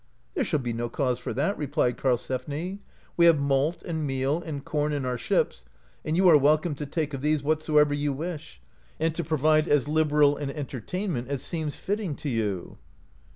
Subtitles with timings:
[0.33, 2.79] "There shall be no cause for that," replied Karlsefni,
[3.17, 5.63] "we have malt, and meal, and com in our ships,
[6.03, 8.59] and you are welcome to take of these whatsoever you wish,
[8.99, 12.79] and to provide as liberal an entertainment as seems fitting to you."